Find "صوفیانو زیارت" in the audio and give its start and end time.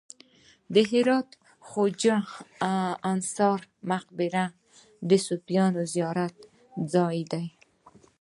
5.25-6.35